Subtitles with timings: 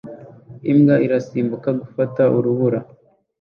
[0.71, 2.79] Imbwa irasimbuka gufata urubura